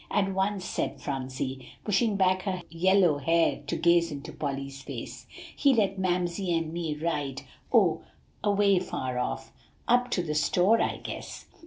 [0.09, 5.75] "And once," said Phronsie, pushing back her yellow hair to gaze into Polly's face, "he
[5.75, 8.01] let Mamsie and me ride oh
[8.43, 9.53] away far off
[9.87, 11.45] up to the store, I guess."